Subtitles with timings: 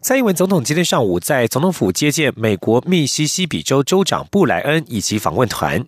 [0.00, 5.84] 蔡英文总统今天上午在总统府接见美国密西西比州州长布莱恩以及访问团。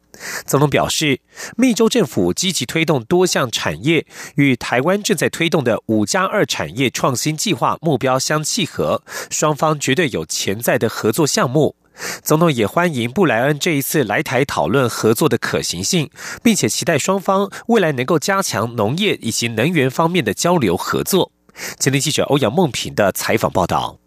[0.46, 1.21] 总统表示，
[1.57, 11.74] 密州政府积极推动多项产业，与台湾正在推动的“五加二”产业创新计划目标相契合，双方绝对有潜在的合作项目。
[12.22, 16.08] 总统也欢迎布莱恩这一次来台讨论合作的可行性，
[16.43, 21.32] 并且期待双方未来能够加强农业以及能源方面的交流合作。
[21.79, 23.98] 前天记者欧阳梦平的采访报道。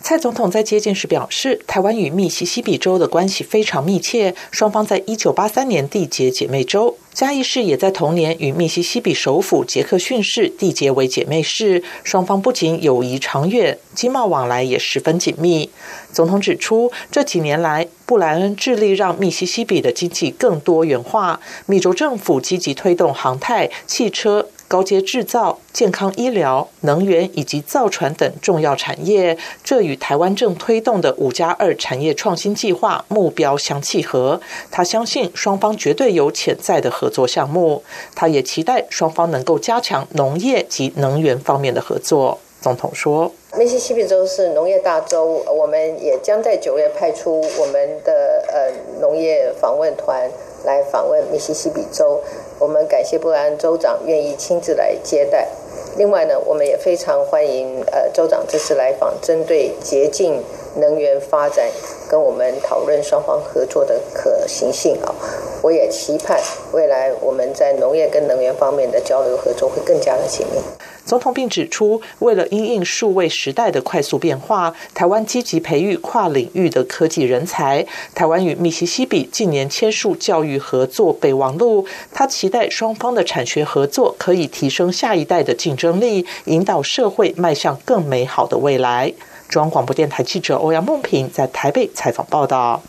[0.00, 15.68] 蔡总统在接见时表示，台湾与密西西比州的关系非常密切，双方在一九八三年缔结姐妹州，嘉义市也在同年与密西西比首府杰克逊市缔结为姐妹市，双方不仅友谊长远，经贸往来也十分紧密。
[16.12, 24.48] 总统指出，这几年来，布莱恩致力让密西西比的经济更多元化，密州政府积极推动航太、汽车。
[24.68, 34.38] 高阶制造、健康医疗、能源以及造船等重要产业，这与台湾正推动的“五加二”产业创新计划目标相契合。
[34.70, 37.82] 他相信双方绝对有潜在的合作项目。
[38.14, 42.38] 他也期待双方能够加强农业及能源方面的合作。
[42.60, 50.30] 总统说：“密西西比州是农业大州，我们也将在九月派出我们的呃农业访问团。”
[50.64, 52.20] 来访问密西西比州，
[52.58, 55.48] 我们感谢布莱恩州长愿意亲自来接待。
[55.96, 60.42] 另外呢，我们也非常欢迎呃州长这次来访，针对洁净
[60.76, 61.68] 能源发展
[62.08, 65.14] 跟我们讨论双方合作的可行性啊。
[65.62, 66.40] 我也期盼
[66.72, 70.60] 未来我们在农业跟能源方面的交流合作会更加的紧密。
[71.08, 77.86] 总统并指出，为了因应数位时代的快速变化，台湾积极培育跨领域的科技人才。
[78.14, 89.14] 台湾与密西西比近年签署教育合作备忘录，他期待双方的产学合作可以提升下一代的竞争力，引导社会迈向更美好的未来。
[89.48, 92.82] 中央广播电台记者欧阳梦平在台北采访报道。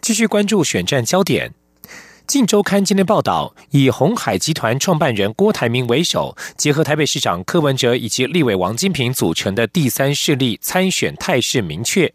[0.00, 1.50] 继续关注选战焦点。
[2.26, 12.12] 《镜周刊》今天报道，以红海集团创办人郭台铭为首，结合台北市长柯文哲以及立委王金平组成的第三势力参选态势明确。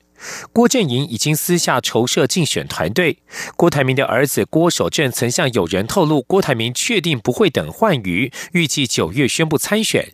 [0.52, 3.20] 郭阵营已经私下筹设竞选团队。
[3.56, 10.12] 郭台铭的儿子郭守正曾向友人透露，郭台铭确定不会等换瑜，预计九月宣布参选。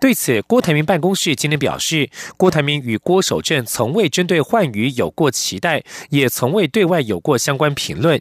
[0.00, 8.20] 对此，郭台铭办公室今天表示，郭台铭与郭守正从未针对换瑜有过期待，也从未对外有过相关评论。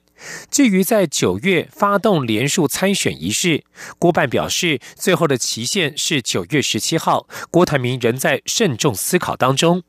[0.49, 3.63] 至于在九月发动连署参选仪式，
[3.99, 9.83] 郭办表示，最后的期限是九月十七号，郭台铭仍在慎重思考当中。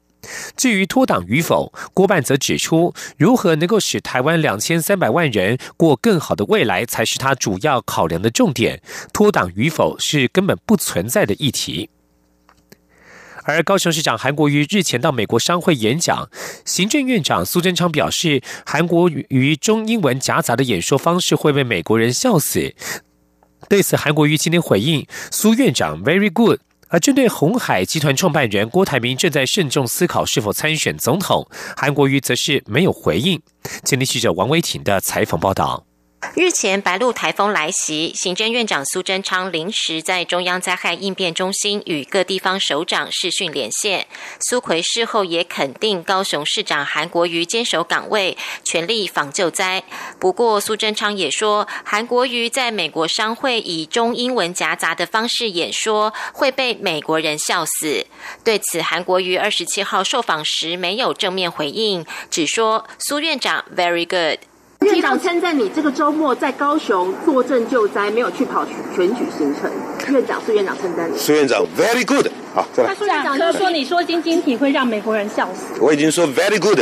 [0.56, 8.80] 至于脱党与否，郭办则指出，如何能够使台湾两千三百万人过更好的未来，才是他主要考量的重点。
[9.12, 11.90] 脱党与否是根本不存在的议题。
[13.46, 16.30] 而高雄市长韩国瑜日前到美国商会演讲，
[16.64, 22.74] 行政院长苏贞昌表示，韩国瑜中英文夹杂的演说方式会被美国人笑死。
[23.68, 26.60] 对此，韩国瑜今天回应苏院长 “very good”。
[26.94, 31.44] 而针对红海集团创办人郭台铭正在慎重思考是否参选总统，
[31.76, 33.42] 韩国瑜则是没有回应。
[33.82, 35.84] 前天记者王维挺的采访报道。
[36.32, 44.06] 日前，白鹿台风来袭，行政院长苏贞昌临时在中央灾害应变中心与各地方首长视讯连线。
[44.40, 49.84] 苏奎事后也肯定高雄市长韩国瑜坚守岗位，全力防救灾。
[50.18, 58.06] 不过，苏贞昌也说，韩国瑜在美国商会以中英文夹杂的方式演说，会被美国人笑死。
[58.42, 64.40] 对此，韩国瑜二十七号受访时没有正面回应，只说苏院长 very good。
[64.84, 68.64] 院长称赞你这个周末在高雄坐镇救灾，没有去跑
[68.94, 69.70] 选举行程。
[70.12, 71.16] 院长，苏院长称赞你。
[71.16, 72.26] 苏院长，very good。
[72.54, 72.94] 好，再来。
[72.94, 75.80] 苏院长就说你说晶晶体会让美国人笑死。
[75.80, 76.80] 我已经说 very good。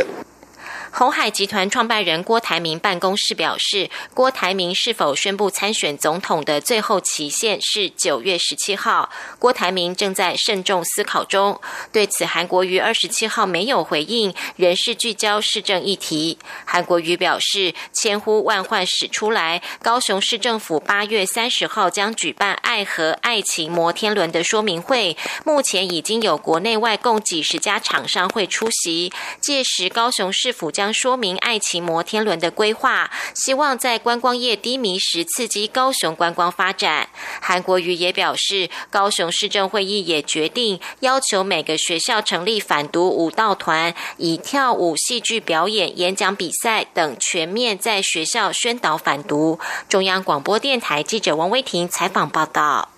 [0.94, 9.08] 红海集团创办人郭台铭办公室表示，郭台铭是否宣布参选总统的最后期限是九月十七号。
[9.38, 11.58] 郭台铭正在慎重思考中。
[11.90, 16.36] 对此，韩国瑜二十七号没有回应，仍是聚焦市政议题。
[16.66, 25.16] 韩国瑜表示，千呼万唤始出来，高雄市政府八月三十号将举办爱河爱情摩天轮的说明会，
[25.46, 29.10] 目前已经有国内外共几十家厂商会出席，
[29.40, 30.81] 届时高雄市府将。
[30.82, 37.08] 将说明爱情摩天轮的规划，希望在观光业低迷时刺激高雄观光发展。
[37.40, 49.60] 韩国瑜也表示，高雄市政会议也决定要求每个学校成立反毒舞蹈团，以跳舞、戏剧表演、演讲比赛等全面在学校宣导反毒。
[49.88, 52.91] 中央广播电台记者王威婷采访报道。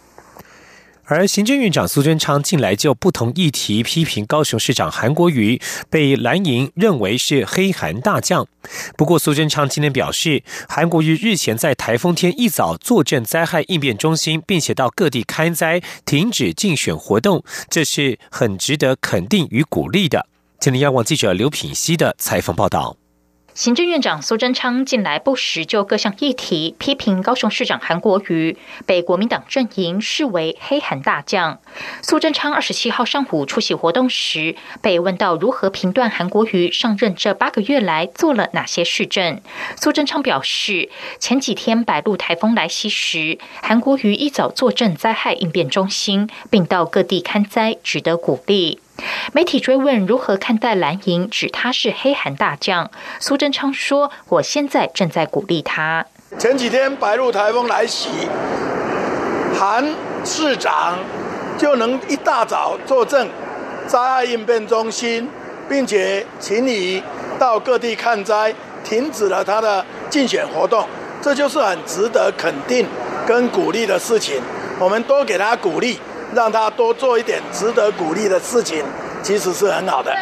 [1.07, 5.61] 而行政院长苏贞昌近来就不同议题批评高雄市长韩国瑜，
[5.91, 8.47] 被蓝营认为是黑韩大将。
[8.97, 20.27] 不过，苏贞昌今天表示，韩国瑜日前在台风天一早坐镇灾害应变中心，并且到各地看灾，停止竞选活动，这是很值得肯定与鼓励的。
[20.59, 22.97] 今天，央广记者刘品希的采访报道。
[23.55, 31.61] 行政院长苏贞昌近来不时就各项议题批评高雄市长韩国瑜，被国民党阵营视为黑韩大将。
[32.03, 39.41] 苏贞昌二十七号上午出席活动时，被问到如何评断韩国瑜上任这八个月来做了哪些市政，
[39.77, 40.91] 苏贞昌表示，
[41.21, 48.81] 前几天百鹿台风来袭时，韩国瑜一早坐镇灾害应变中心，并到各地看灾，值得鼓励。
[49.33, 52.91] 媒体追问如何看待蓝营，指他是黑韩大将。
[53.19, 56.07] 苏贞昌说：“我现在正在鼓励他。
[56.39, 58.09] 前几天白鹿台风来袭，
[59.59, 59.85] 韩
[60.25, 60.99] 市长
[61.59, 63.29] 就能一大早坐镇
[63.87, 65.29] 灾害应变中心，
[65.69, 67.03] 并且请你
[67.39, 68.55] 到各地看灾，
[68.85, 70.87] 停止了他的竞选活动，
[71.21, 72.87] 这就是很值得肯定
[73.27, 74.41] 跟鼓励的事情。
[74.79, 75.99] 我们多给他鼓励。”
[76.35, 78.85] 让他多做一点值得鼓励的事情，
[79.23, 80.15] 其实是很好的。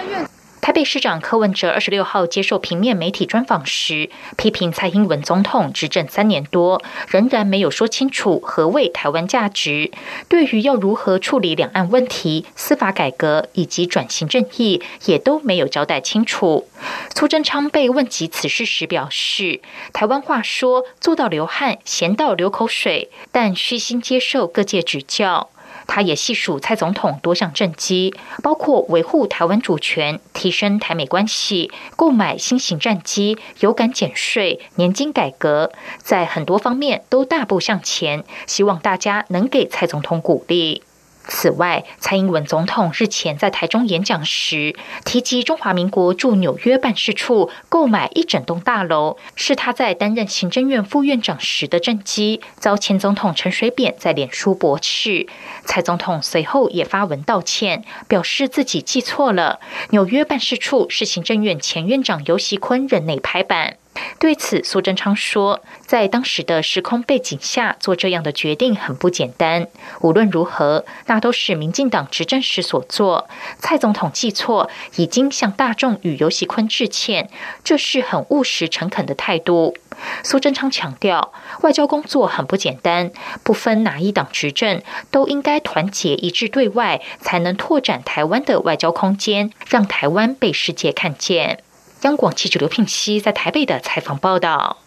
[0.60, 9.90] 台北市长柯文哲二十六号接受平面媒体专访时，批评蔡英文总统执政三年多，仍然没有说清楚何谓台湾价值。
[10.28, 16.68] 对于要如何处理两岸问题、司法改革以及转型正义，也都没有交代清楚。
[17.12, 19.60] 苏贞昌被问及此事时表示
[19.92, 25.48] ：“台湾话说做到流汗，咸到流口水，但虚心接受各界指教。”
[25.94, 38.24] 他也细数蔡总统多项政绩，包括维护台湾主权、提升台美关系、购买新型战机、有感减税、年金改革，在很多方面都大步向前。
[38.46, 40.82] 希望大家能给蔡总统鼓励。
[41.28, 44.74] 此外，蔡英文总统日前在台中演讲时
[45.04, 55.26] 提及，中华民国驻纽约办事处购买一整栋大楼，是他在担任行政院副院长时的政绩，遭前总统陈水扁在脸书驳斥。
[55.64, 59.60] 蔡总统随后也发文道歉，表示自己记错了，
[59.90, 63.76] 纽约办事处是行政院前院长游锡坤任内拍板。
[64.18, 69.66] 对此，苏贞昌说，在当时的时空背景下做这样的决定很不简单。
[70.00, 73.28] 无论如何，那都是民进党执政时所做。
[73.58, 77.28] 蔡总统记错，已经向大众与尤喜坤致歉，
[77.62, 79.76] 这是很务实诚恳的态度。
[80.22, 83.10] 苏贞昌强调，外交工作很不简单，
[83.42, 91.62] 不分哪一党执政，都应该团结一致对外，才能拓展台湾的外交空间，让台湾被世界看见。
[92.02, 94.78] 央广记者刘聘熙在台北的采访报道。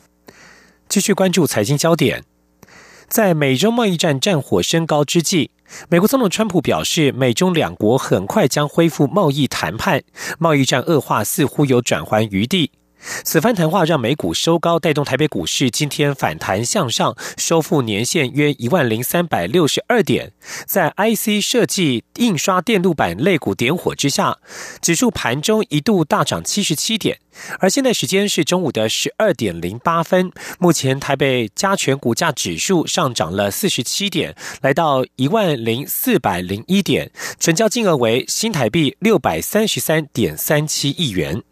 [0.89, 2.23] 继续关注财经焦点，
[3.07, 5.51] 在美中贸易战战火升高之际，
[5.89, 10.03] 美国总统川普表示，美中两国很快将恢复贸易谈判，
[10.37, 12.71] 贸易战恶化似乎有转圜余地。
[13.23, 20.31] 此番谈话让美股收高，带动台北股市今天反弹向上，收复年线约一万零三百六十二点。
[20.65, 24.37] 在 IC 设计、印刷电路板类股点火之下，
[24.81, 27.19] 指数盘中一度大涨七十七点。
[27.59, 41.43] 而现在时间是中午的十二点零八分，目前台北加权股价指数上涨了四十七点，来到一万零四百零一点，成交金额为新台币六百三十三点三七亿元。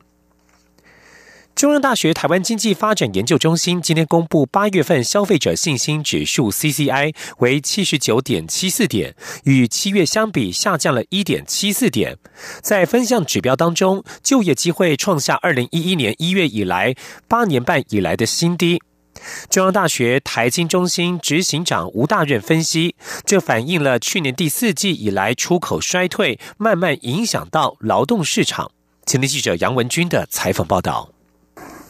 [1.56, 12.18] 中央大学台湾经济发展研究中心今天公布八月份消费者信心指数 （CCI） 为七十九点七四点，与七月相比下降了一点七四点。
[12.62, 16.96] 在分项指标当中，就业机会创下二零一一年一月以来
[17.28, 18.82] 八年半以来的新低。
[19.50, 28.72] 中央大学台经中心执行长吴大任分析，这反映了去年第四季以来出口衰退，慢慢影响到劳动市场。
[29.06, 31.13] 前天记者杨文军的采访报道。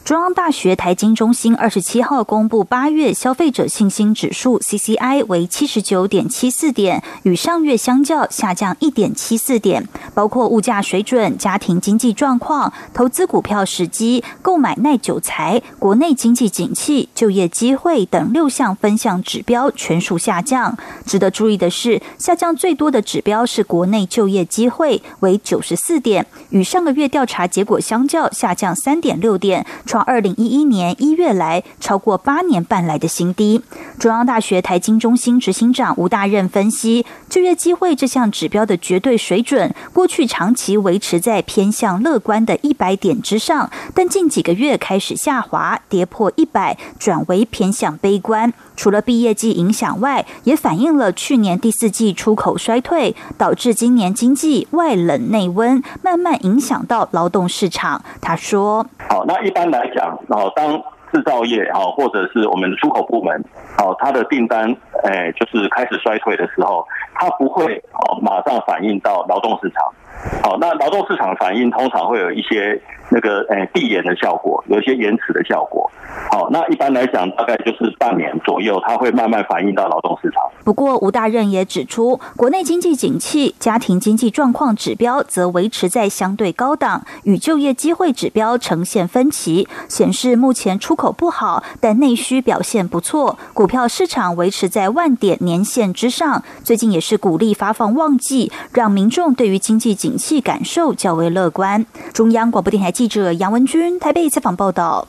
[0.04, 9.88] 中央大学台经中心二十七号公布八月消费者信心指数 （CCI） 为七十九点七四点，与上月相较下降一点七四点。
[10.12, 20.76] 包括物价水准、家庭经济状况、投资股票时机、购买耐久材、国内经济景气、就业机会等六项分项指标全数下降。
[21.06, 29.64] 值得注意的是，下降最多的指标是国内就业机会，为九十四点，与上个月调查结果相较下降三点六点。
[29.94, 33.62] 创二零一一年一月来超过八年半来的新低。
[33.96, 48.52] 中央大学台经中心执行长吴大任分析，就业机会这项指标的绝对水准，过去长期维持在偏向乐观的一百点之上，但近几个月开始下滑，跌破一百，转为偏向悲观。
[48.76, 58.04] 除了毕业季影响外，也反映了去年第四季出口衰退，导致今年经济外冷内温，慢慢影响到劳动市场。
[58.20, 63.42] 他说：“好，那一般来讲，哦，当制造业哦，或者是我们的出口部门，
[63.78, 64.74] 哦，它的订单，
[65.04, 69.92] 哎，就是开始衰退的时候，它不会哦马上反映到劳动市场。
[70.42, 72.80] 好，那劳动市场反应通常会有一些。”
[73.10, 75.88] 那个诶递延的效果，有一些延迟的效果。
[76.32, 80.42] 好，那一般来讲，大概就是半年左右，它会慢慢反映到劳动市场。
[80.64, 93.38] 不过，吴大任也指出，国内经济景气、家庭经济状况指标则维持在相对高档，与就业机会指标呈现分歧，显示目前出口不好，但内需表现不错。
[93.52, 101.86] 股票市场维持在万点年线之上，最近也是鼓励发放旺季，让民众对于经济景气感受较为乐观。
[102.12, 102.92] 中央广播电台。
[102.92, 105.08] 记者杨文军台北采访报道。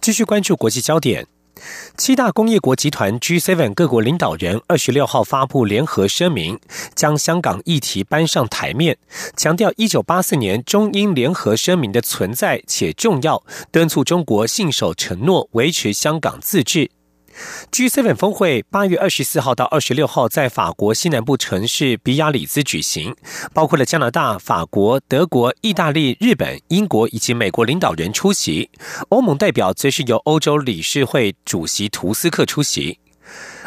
[0.00, 1.28] 继续关注国际焦点，
[1.96, 6.58] 七大工业国集团 G7 各国领导人二十六号发布联合声明，
[6.96, 8.98] 将香港议题搬上台面，
[9.36, 16.90] 强调一九八四年中英联合声明的存在且重要，敦促中国信守承诺，维持香港自治。
[17.72, 23.14] G7 峰会八月二十四号到二十六号在法国西南部城市比亚里兹举行，
[23.52, 28.70] 包括了加拿大、法国、德国、意大利、日本、英国以及美国领导人出席。
[29.08, 32.98] 欧盟代表则是由欧洲理事会主席图斯克出席。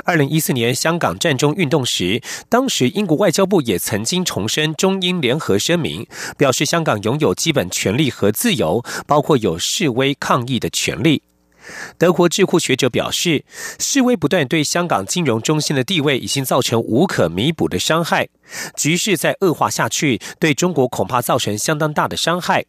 [0.05, 6.07] 二零一四年香港战中运动时，当时英国外交部也曾经重申中英联合声明，
[6.37, 11.23] 表示香港拥有基本权利和自由，包括有示威抗议的权利。
[11.97, 13.43] 德国智库学者表示，
[13.79, 18.29] 示威不断对香港金融中心的地位已经造成无可弥补的伤害，
[18.75, 22.65] 局势在恶化下去，对中国恐怕造成相当大的伤害。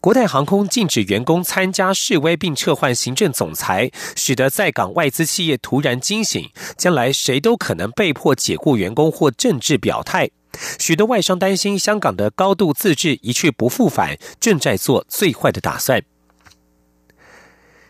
[0.00, 6.48] 国泰航空禁止员工参加示威并撤换行政总裁，使得在港外资企业突然惊醒，
[6.78, 10.30] 将来谁都可能被迫解雇员工或政治表态。
[10.78, 16.02] 许多外商担心香港的高度自治一去不复返，正在做最坏的打算。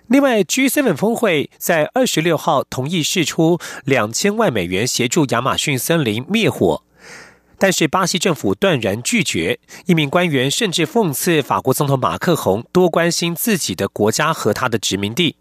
[0.08, 6.84] 另外，G7 峰会在二十六号同意释出两千万美元协助亚马逊森林灭火，
[7.58, 9.58] 但是巴西政府断然拒绝。
[9.86, 15.34] 一名官员甚至讽刺法国总统马克宏多关心自己的国家和他的殖民地。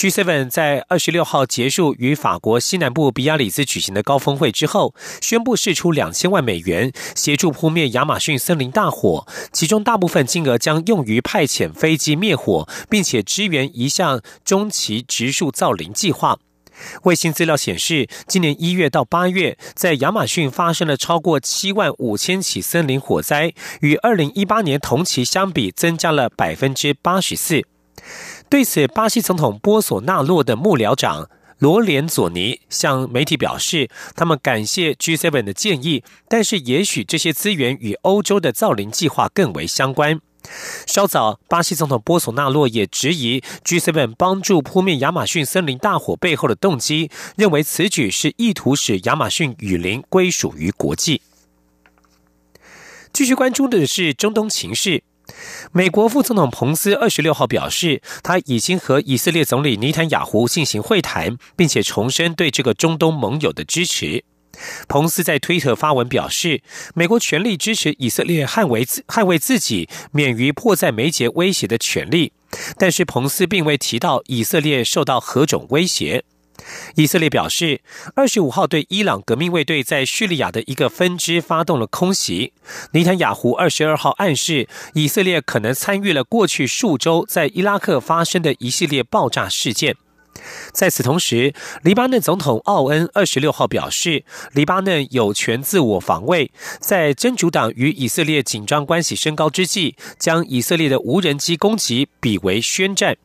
[0.00, 16.38] G7 在二十六号结束与法国西南部比亚里斯举行的高峰会之后，宣布释出两千万美元协助扑灭亚马逊森林大火，其中大部分金额将用于派遣飞机灭火，并且支援一项中期植树造林计划。
[17.02, 23.52] 卫星资料显示，今年一月到八月，在亚马逊发生了超过七万五千起森林火灾，
[23.82, 27.66] 与二零一八年同期相比，增加了百分之八十四。
[28.50, 40.20] 对此，巴西总统波索纳洛的幕僚长罗连佐尼向媒体表示，他们感谢 G7 的建议，但是也许这些资源与欧洲的造林计划更为相关。
[40.84, 51.22] 稍早，巴西总统波索纳洛也质疑 G7 帮助扑灭亚马逊森林大火背后的动机，认为此举是意图使亚马逊雨林归属于国际。
[53.12, 55.04] 继续关注的是中东情势。
[55.72, 64.24] 美国副总统彭斯二十六号表示，他已经和以色列总理尼坦雅胡进行会谈，并且重申对这个中东盟友的支持。
[64.88, 66.60] 彭斯在推特发文表示，
[66.94, 72.32] 美国全力支持以色列捍卫自捍卫自己免于迫在眉睫威胁的权利，
[72.76, 76.24] 但是彭斯并未提到以色列受到何种威胁。
[76.96, 77.80] 以色列表示，
[78.14, 82.52] 二十五号对伊朗革命卫队在叙利亚的一个分支发动了空袭。
[82.92, 89.96] 尼坦雅胡二十二号暗示，以色列可能参与了过去数周在伊拉克发生的一系列爆炸事件。
[90.72, 91.52] 在此同时，
[91.82, 103.16] 黎巴嫩总统奥恩二十六号表示，黎巴嫩有权自我防卫，在真主党与以色列紧张关系升高之际，将以色列的无人机攻击比为宣战。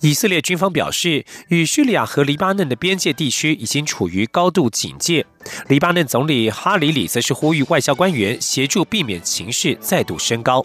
[0.00, 5.24] 以色列军方表示，与叙利亚和黎巴嫩的边界地区已经处于高度警戒。
[5.68, 10.64] 黎巴嫩总理哈里里则是呼吁外交官员协助避免情势再度升高。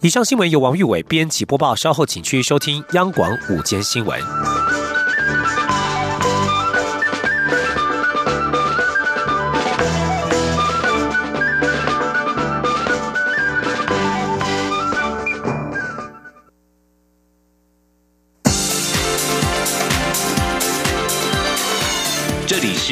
[0.00, 4.20] 以上新闻由王玉伟编辑播报，稍后请继续收听央广午间新闻。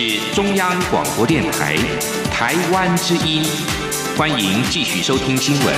[0.00, 1.76] 是中央广播电台
[2.32, 3.44] 台湾之音，
[4.16, 5.74] 欢迎继续收听新闻。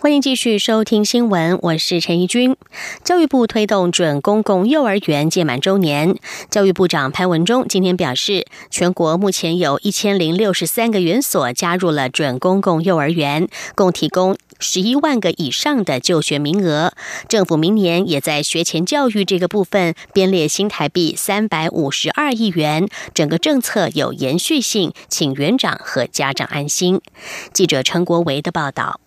[0.00, 2.56] 欢迎继续收听新闻，我是陈怡君。
[3.04, 6.16] 教育部推动准公共幼儿园届满周年，
[6.50, 14.36] 教育部长潘文忠今天表示，全国目前有一千零六十三个园所加入了准公共幼儿园，共提供。
[14.58, 16.92] 十一万个以上的就学名额，
[17.28, 27.00] 政府明年也在学前教育这个部分编列新台币三百五十二亿元，整个政策有延续性，请园长和家长安心。
[27.52, 29.00] 记者陈国维的报道。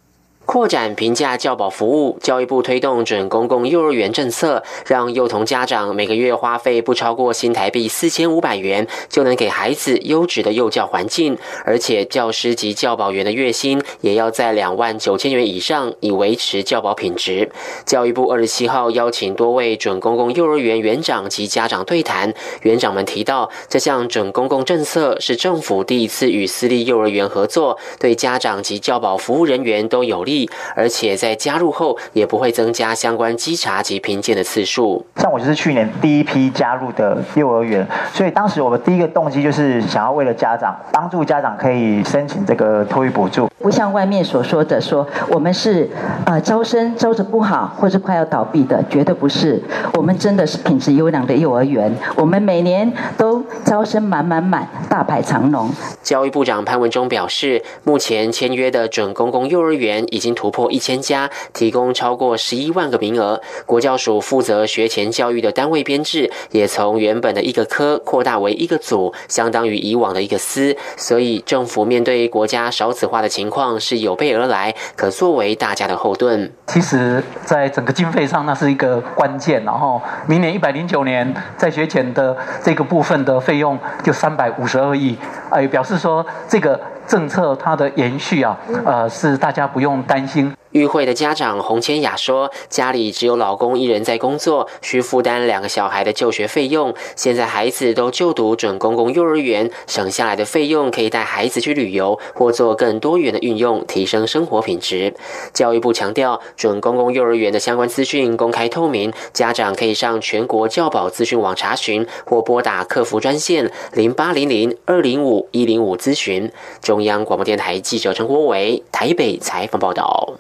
[0.46, 11.38] 扩展平价教保服务，教育部推动准公共幼儿园政策，让幼童家长每个月花费不超过新台币四千五百元，就能给孩子优质的幼教环境。
[11.64, 17.50] 而且教师及教保员的月薪也要在两万九千元以上，以维持教保品质。
[17.86, 22.34] 教育部二十七号邀请多位准公共幼儿园园长及家长对谈，
[22.64, 30.41] 园长们提到，这项准公共政策是政府第一次与私立幼儿园合作，对家长及教保服务人员都有利。
[30.76, 35.06] 而且在加入后也不会增加相关稽查及评鉴的次数。
[35.18, 43.50] 像我就是去年第一批加入的幼儿园，所以当时我们第一个动机就是想要为了家长，帮助家长可以申请这个托育补助。
[43.60, 45.88] 不像外面所说的说我们是
[46.26, 49.62] 呃招生招着不好或是快要倒闭的，绝对不是。
[49.94, 55.70] 我们真的是品质优良的幼儿园，我们每年都招生满满满，大排长龙。
[56.02, 63.42] 教育部长潘文忠表示，目前签约的准公共幼儿园已已经突破一千家，提供超过十一万个名额。
[63.66, 70.78] 国教署负责学前教育的单位编制也从原本的一个科扩大为一个组，相当于以往的一个司。
[70.96, 76.54] 所以政府面对国家少子化的情况是有备而来，可作为大家的后盾。
[76.68, 79.64] 其实，在整个经费上，那是一个关键。
[79.66, 85.18] 然后，明年一百零九年在学前的这个部分的费用就三百五十二亿，
[85.51, 86.79] 哎，表示说这个。
[87.07, 90.55] 政策它的延续啊，呃，是大家不用担心。
[90.72, 96.94] 与会的家长洪千雅说：“家里只有老公一人在工作，需负担两个小孩的就学费用。
[97.16, 105.14] 现在孩子都就读准公共幼儿园，省下来的费用可以带孩子去旅游，或做更多元的运用，提升生活品质。”
[105.53, 116.50] 教育部强调，准公共幼儿园的相关资讯公开透明，家长可以上全国教保资讯网查询，或拨打客服专线零八零零二零五一零五咨询。
[116.81, 120.36] 中央广播电台记者陈国伟台北采访报道。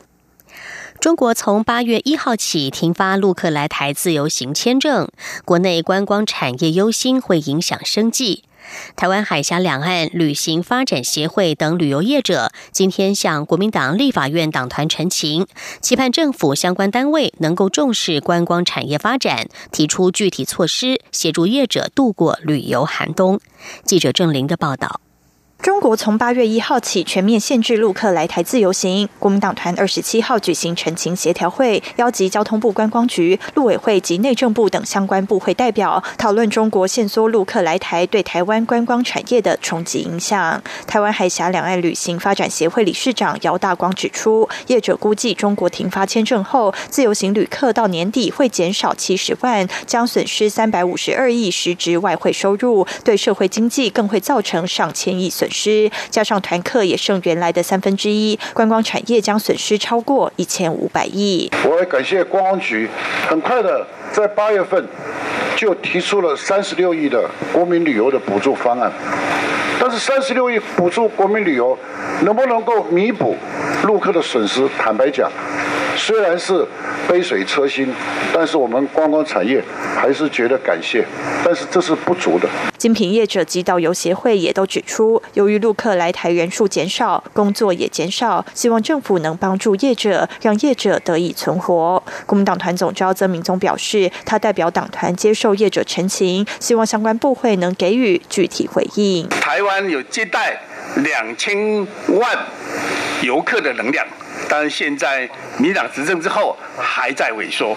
[1.01, 5.09] 中国从八月一号起停发陆客来台自由行签证，
[5.43, 8.43] 国内观光产业忧心会影响生计。
[8.95, 15.47] 台湾海峡两岸旅行发展协会等旅游业者今天向国民党立法院党团陈情，
[15.81, 23.39] 期盼政府相关单位能够重视观光产业发展，提出具体措施，协助业者度过旅游寒冬。
[23.83, 25.01] 记者郑玲的报道。
[25.61, 29.07] 中国从八月一号起全面限制陆客来台自由行。
[29.19, 40.59] 国民党团二十七号举行陈情协调会，邀集交通部观光局、陆委会及内政部等相关部会代表，讨论中国限缩陆客来台对台湾观光产业的冲击影响。
[40.87, 55.50] 台湾海峡两岸旅行发展协会理事长姚大光指出，业者估计中国停发签证后，自由行旅客到年底会减少七十万，将损失三百五十二亿实质外汇收入，对社会经济更会造成上千亿损。
[55.51, 61.51] 失加上团客也剩原来的三分之一，观光产业将损失超过一千五百亿。
[61.69, 62.89] 我也感谢观光局，
[63.27, 64.87] 很快的在八月份
[65.55, 68.91] 就提出了三十六亿的国民旅游的补助方案。
[69.79, 71.77] 但是三十六亿补助国民旅游，
[72.21, 73.35] 能不能够弥补
[73.83, 74.67] 陆客的损失？
[74.77, 75.29] 坦白讲。
[76.03, 76.65] 虽然是
[77.07, 77.93] 杯水车薪，
[78.33, 79.63] 但是我们观光产业
[79.95, 81.05] 还是觉得感谢，
[81.45, 82.49] 但是这是不足的。
[82.75, 92.01] 精品业者及导游协会也都指出，由于陆客来台人数减少，工作也减少，希望政府能帮助业者，让业者得以存活。
[92.25, 99.29] 国民党团总召曾明宗表示，他代表党团接受业者陈情，希望相关部会能给予具体回应。
[99.29, 100.61] 台湾有接待
[100.95, 102.39] 两千万
[103.21, 104.03] 游客的能量。
[104.51, 107.73] 但是现在民党执政之后还在萎缩，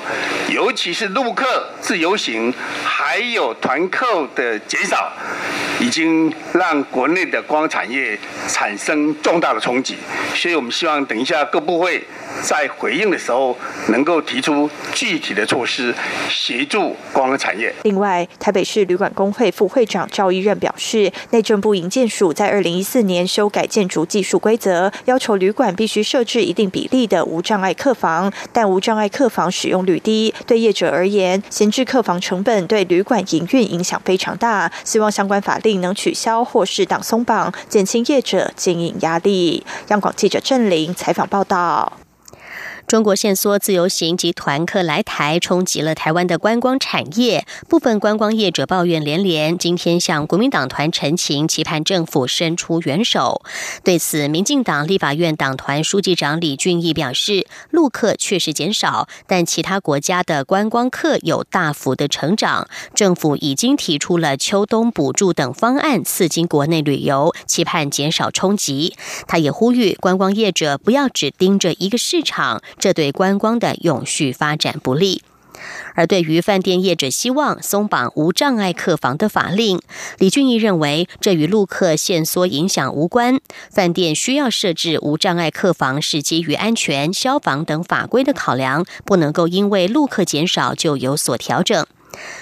[0.53, 5.13] 尤其是陆客自由行还有团客的减少，
[5.81, 9.95] 已经让国内的光产业产生重大的冲击。
[10.35, 12.03] 所以我们希望等一下各部会
[12.43, 13.57] 在回应的时候，
[13.91, 15.95] 能够提出具体的措施，
[16.29, 17.73] 协助光产业。
[17.85, 26.64] 另外，台北市旅馆工会副会长赵一任表示，内政部营建署在二零一四年修改建筑技术规则，要求旅馆必须设置一定。
[26.69, 34.71] 比例的无障碍客房，但无障碍客房使用率低，对业者而言，闲置客房成本对旅馆营运影响非常大。
[34.85, 39.65] 希望相关法令能取消或适当松绑，减轻业者经营压力。
[39.89, 42.04] 央广记者郑玲采访报道。
[42.87, 47.47] 中国限缩自由行及团客来台，冲击了台湾的观光产业。
[47.67, 53.43] 部分观光业者抱怨连连，今天向国民党团陈情，期盼政府伸出援手。
[53.83, 62.69] 对此，民进党立法院党团书记长李俊毅表示，陆客确实减少，但其他国家的观光客有大幅的成长。
[62.95, 68.95] 政府已经提出了秋冬补助等方案，刺激国内旅游，期盼减少冲击。
[69.27, 72.63] 他也呼吁观光业者不要只盯着一个市场。
[72.79, 75.23] 这对观光的永续发展不利。
[75.95, 79.81] 而对于饭店业者希望松绑无障碍客房的法令，
[80.19, 83.39] 李俊义认为这与陆客限缩影响无关。
[83.71, 91.87] 饭店需要设置无障碍客房是基于安全、消防等法规的考量，不能够因为陆客减少就有所调整。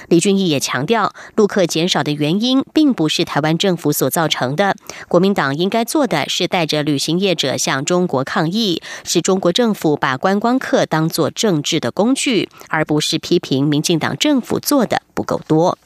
[0.08, 4.76] 李俊毅也强调，陆客减少的原因并不是台湾政府所造成的。
[5.08, 15.78] 国民党应该做的是带着旅行业者向中国抗议，是中国政府把观光客当作政治的工具，而不是批评民进党政府做的不够多。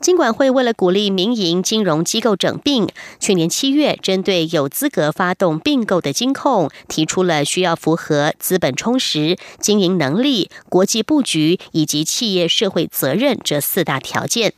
[0.00, 14.54] 金管会为了鼓励民营金融机构整并，去年七月针对有资格发动并购的金控，提出了需要符合资本充实、经营能力、国际布局以及企业社会责任这四大条件。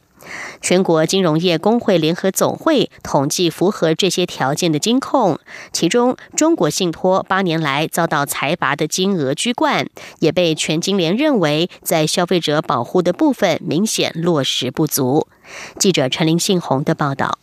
[0.60, 5.38] 全国金融业工会联合总会统计符合这些条件的金控，
[5.72, 9.86] 其中中国信托八年来遭到财阀的金额居冠，
[10.20, 15.26] 也被全金联认为在消费者保护的部分明显落实不足。
[15.78, 17.38] 记者陈林信宏的报道。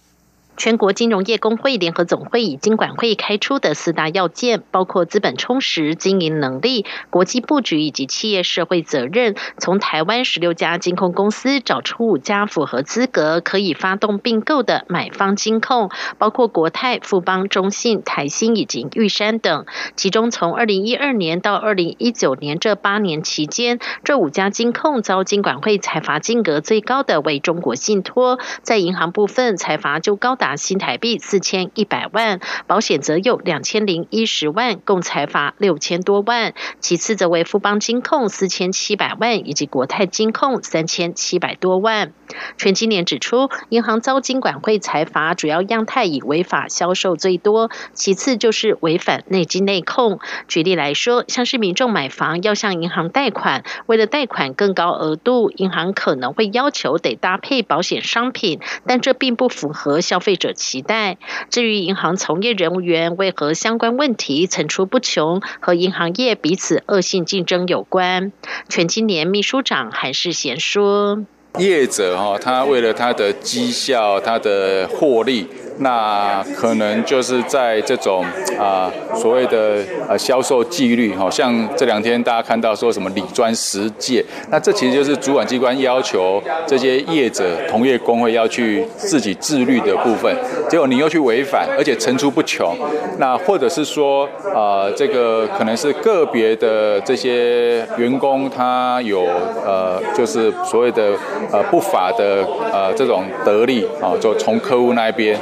[0.59, 9.35] 全国金融业工会联合总会以金管会开出的四大要件，包括资本充实、经营能力、国际布局以及企业社会责任。
[9.57, 19.65] 从台湾十六家金控公司找出五家符合资格可以发动并购的买方金控，包括国泰、富邦、中信、台新以及玉山等。
[19.95, 30.48] 其中，从二零一二年到二零一九年这八年期间，这五家金控遭金管会裁罚金额最高的为中国信托，在银行部分裁罚就高达。
[30.55, 36.53] 新台币四千一百万，保险则有两千零一十万，共财罚六千多万。
[36.79, 42.13] 其次则为富邦金控四千七百万，以及国泰金控三千七百多万。
[42.57, 50.19] 全今年指出，银行遭金管会财罚，主要样态以违法销售最多，其次就是违反内金内控。
[50.47, 61.19] 举例来说，像是民众买房要向银行贷款，为了贷款更高额度，银行可能会要求得搭配保险商品，但这并不符合消费者期待。
[61.51, 68.31] 至于银行从业人员为何相关问题层出不穷，和银行业彼此恶性竞争有关。
[68.67, 71.25] 全青年秘书长韩世贤说。
[71.57, 75.47] 业者哈，他为了他的绩效、他的获利。
[75.81, 78.21] 那可能就是在这种
[78.59, 79.77] 啊所谓的
[80.09, 90.35] 呃销售纪律，哈，像这两天大家看到说什么理专十届，那这其实就是主管机关要求这些业者同业工会要去自己自律的部分，
[90.69, 92.75] 结果你又去违反，而且层出不穷。
[93.17, 99.23] 那或者是说啊，这个可能是个别的这些员工他有
[99.65, 101.13] 呃就是所谓的
[101.51, 105.39] 呃不法的呃这种得利啊，就从客户那边。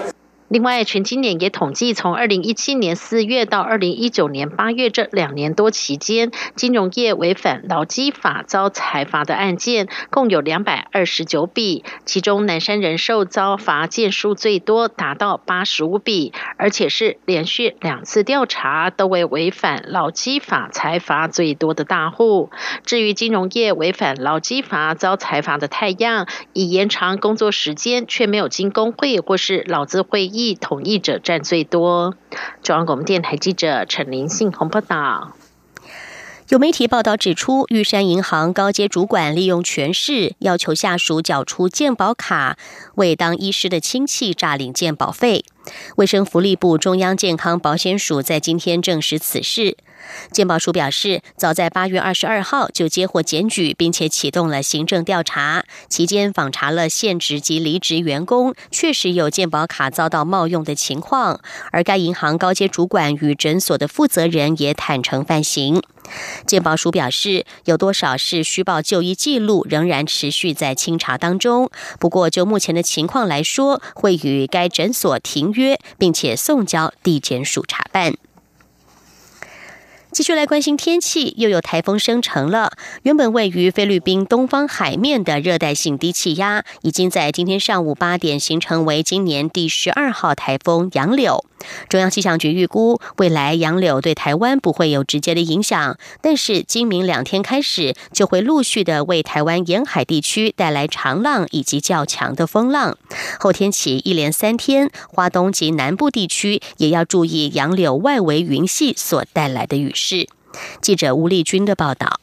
[0.49, 22.51] 另外，全今年也统计，从二零一七年四月到二零一九年八月这两年多期间，金融业违反劳基法遭裁罚的案件共有两百二十九笔，其中南山人寿遭罚件数最多，达到八十五笔，而且是连续两次调查都为违反劳基法裁罚最多的大户。
[22.85, 30.36] 至于金融业违反劳基法遭裁罚的太阳，以延长工作时间却没有经工会或是劳资会议。
[30.37, 32.15] 意统一者占最多。
[32.61, 35.33] 中央广播电台记者陈林信鸿报道。
[36.49, 42.57] 有媒体报道指出，玉山银行高阶主管利用权势，要求下属缴出健保卡，
[42.95, 45.43] 为当医师的亲戚诈领健保费。
[45.97, 49.75] 卫生福利部中央健康保险署在今天证实此事。
[50.31, 55.63] 鉴保署表示，早在八月二十二号就接获检举，并且启动了行政调查。
[55.89, 61.39] 期间访查了现职及离职员工，确实有鉴保卡遭到冒用的情况。
[61.71, 65.81] 而该银行高阶主管与诊所的负责人也坦诚犯行。
[66.45, 71.69] 鉴保署表示，有多少是虚报就医记录，仍然持续在清查当中。
[71.99, 78.13] 不过，就目前的情况来说，会与该诊所停约，并且送交地检署查办。
[80.17, 82.71] 继续来关心天气，又有台风生成了。
[83.03, 91.45] 原本位于菲律宾东方海面的热带性低气压，已经在今天上午八点形成为今年第十二号台风杨柳。
[91.87, 102.97] 中央气象局预估，未来杨柳对台湾不会有直接的影响，但是今明两天开始，就会陆续的为台湾沿海地区带来长浪以及较强的风浪。
[103.39, 110.06] 后天起一连三天，华东及南部地区也要注意杨柳外围云系所带来的雨势。
[110.09, 110.29] 是
[110.81, 112.21] 记者吴丽君的报道。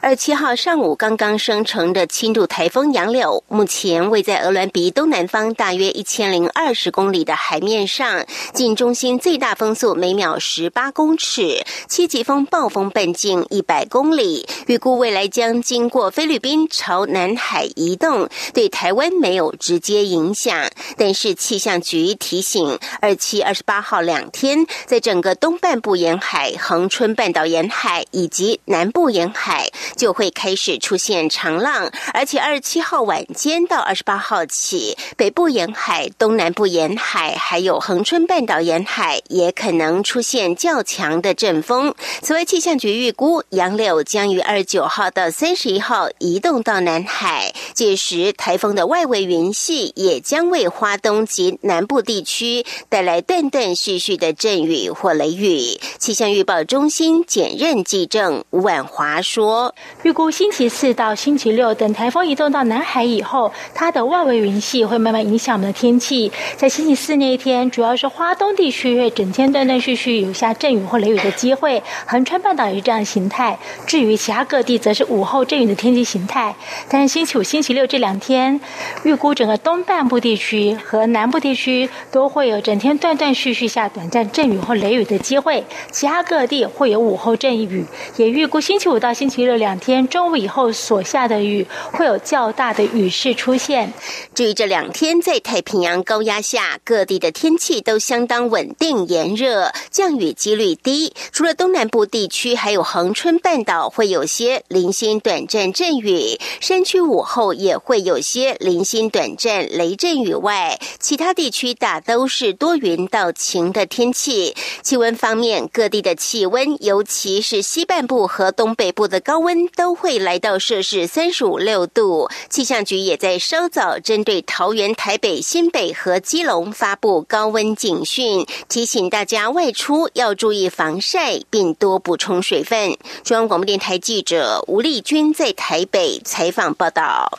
[0.00, 14.46] 二七号上午刚刚生成的轻度台风杨柳，目前位在鹅銮鼻东南方大约一千零二十公里的海面上，近中心最大风速每秒十八公尺，七级风暴风半径一百公里。
[14.66, 20.70] 预估未来将经过菲律宾朝南海移动，对台湾没有直接影响。
[20.96, 29.67] 但是气象局提醒，二七、二十八号两天，在整个东半部沿海、恒春半岛沿海以及南部沿海。
[29.96, 41.94] 就会开始出现长浪，而且二十七号晚间到二十八号起，北部沿海、东南部沿海，还有恒春半岛沿海，也可能出现较强的阵风。
[42.22, 55.78] 此外，气象局预估，杨柳将于二十九号到三十一号移动到南海，届时台风的外围云系也将为华东及南部地区带来断断续续的阵雨或雷雨。
[55.98, 59.57] 气象预报中心简任记正吴婉华说。
[60.02, 66.30] 预估星期四到星期六，等台风移动到南海以后，它的外围云系会慢慢影响我们的天气。
[66.56, 73.58] 在星期四那一天，主要是华东地区会整天断断续续有下阵雨或雷雨的机会，横穿半岛也是这样的形态。
[73.86, 76.54] 至于其他各地，则是午后阵雨的天气形态。
[76.90, 78.60] 但是星期五、星期六这两天，
[79.04, 87.86] 预估整个东半部地区和南部地区都会有整天断断续续下短暂阵雨或雷雨的机会，其他各地会有午后阵雨。
[88.16, 89.37] 也预估星期五到星期。
[89.46, 93.92] 这两天中午以后所下的雨会有较大的雨势出现。
[94.34, 101.12] 至于这两天在太平洋高压下，各地的天气都相当稳定炎热，降雨几率低。
[101.32, 114.54] 除了东南部地区，还有恒春半岛会有些零星短暂阵雨，山区午后也会有些零星短暂雷阵雨外，其他地区大都是多云到晴的天气。
[114.82, 119.38] 气温方面，各地的气温，尤其是西半部和东北部的高。
[119.38, 132.98] 温都会来到摄氏三十五六度，气象局也在稍早针对桃园、台北、新北和基隆发布高温警讯，提醒大家外出要注意防晒，并多补充水分。
[133.22, 137.38] 中央广播电台记者吴丽君在台北采访报道。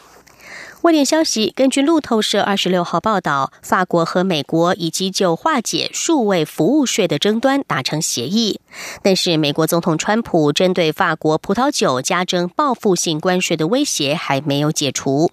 [0.82, 8.62] 外电消息，根据路透社二十六号报道，法国和美国已经就化解数位服务税的争端达成协议，
[9.04, 15.30] 但是美国总统川普针对法国葡萄酒加征报复性关税的威胁还没有解除。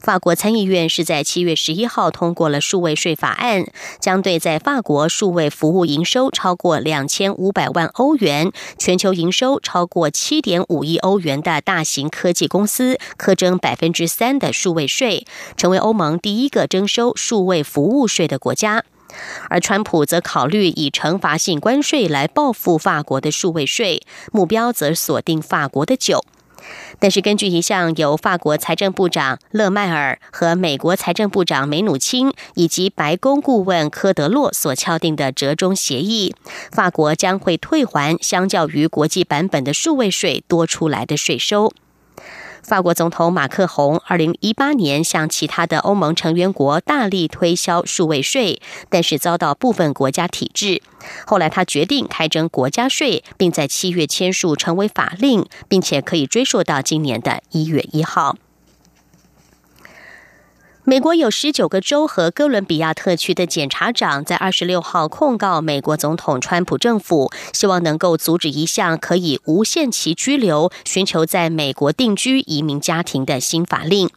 [0.00, 3.66] 法国参议院是在七月十一号通过了数位税法案，
[4.00, 15.26] 将对在法国数位服务营收超过两千五百万欧元、全球营收超过七点五亿欧元的大型科技公司课征百分之三的数位税，
[15.56, 18.84] 成为欧盟第一个征收数位服务税的国家。
[19.48, 24.02] 而川普则考虑以惩罚性关税来报复法国的数位税，
[24.32, 26.24] 目标则锁定法国的酒。
[26.98, 36.34] 但是，根据一项由法国财政部长勒迈尔和美国财政部长梅努钦以及白宫顾问科德洛所敲定的折中协议，
[36.72, 41.72] 法国将会退还相较于国际版本的数位税多出来的税收。
[42.62, 50.82] 法国总统马克宏二零一八年向其他的欧盟成员国大力推销数位税，但是遭到部分国家抵制。
[51.26, 58.36] 后来他决定开征国家税，并在七月签署成为法令，并且可以追溯到今年的一月一号。
[60.88, 74.08] 美国有十九个州和哥伦比亚特区的检察长在二十六号控告美国总统川普政府，希望能够阻止一项可以无限期拘留、寻求在美国定居移民家庭的新法令。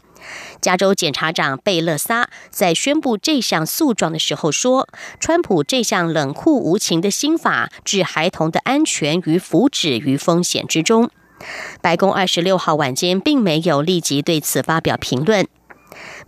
[0.62, 4.88] 加州检察长贝勒萨在宣布这项诉状的时候说
[5.20, 11.10] ：“川普这项冷酷无情的新法置孩童的安全与福祉于风险之中。”
[11.82, 15.46] 白宫二十六号晚间并没有立即对此发表评论。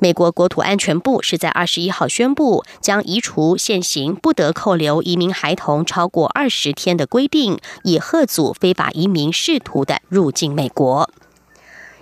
[0.04, 11.10] 美国国土安全部是在二十一号宣布，将移除现行不得扣留移民孩童超过二十天的规定，以贺阻非法移民试图的入境美国。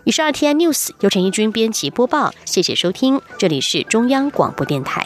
[0.05, 5.05] 以上 T N News 由陈一军编辑播报，谢谢收听，这里是中央广播电台。